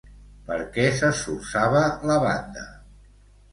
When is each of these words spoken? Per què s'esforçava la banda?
Per 0.45 0.55
què 0.77 0.85
s'esforçava 1.01 1.85
la 2.13 2.19
banda? 2.27 2.67